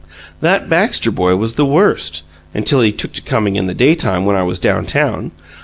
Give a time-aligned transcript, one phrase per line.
[0.39, 2.23] "That Baxter boy was the worst,
[2.55, 5.29] until he took to coming in the daytime when I was down town.